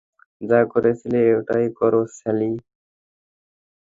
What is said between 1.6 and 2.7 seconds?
করো, স্যালি!